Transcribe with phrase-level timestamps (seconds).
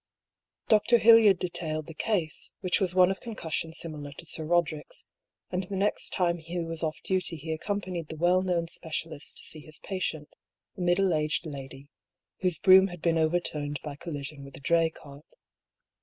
[0.67, 0.97] Dr.
[0.97, 5.05] Hildyard detailed the case, which was one of concussion similar to Sir Roderick's;
[5.51, 9.43] and the next time Hugh was off duty he accompanied the well known specialist to
[9.43, 10.29] see his patient,
[10.75, 11.87] a middle aged lady,
[12.39, 15.27] whose brougham had been overturned by collision with a dray cart.